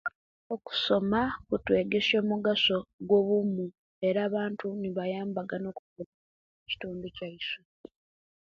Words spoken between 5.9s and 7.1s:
owumu omkitundu